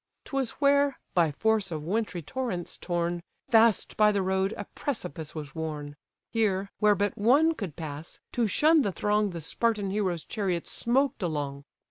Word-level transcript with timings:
'Twas 0.25 0.49
where, 0.57 0.97
by 1.13 1.31
force 1.31 1.71
of 1.71 1.83
wintry 1.83 2.23
torrents 2.23 2.75
torn, 2.75 3.21
Fast 3.49 3.95
by 3.97 4.11
the 4.11 4.23
road 4.23 4.51
a 4.57 4.65
precipice 4.73 5.35
was 5.35 5.53
worn: 5.53 5.95
Here, 6.31 6.71
where 6.79 6.95
but 6.95 7.15
one 7.19 7.53
could 7.53 7.75
pass, 7.75 8.19
to 8.31 8.47
shun 8.47 8.81
the 8.81 8.91
throng 8.91 9.29
The 9.29 9.41
Spartan 9.41 9.91
hero's 9.91 10.23
chariot 10.25 10.65
smoked 10.65 11.21
along. 11.21 11.65